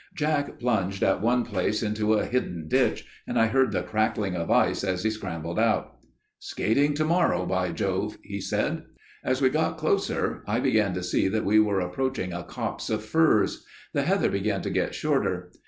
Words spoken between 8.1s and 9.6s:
he said. "As we